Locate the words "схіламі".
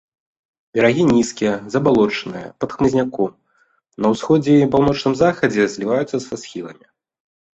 6.45-6.85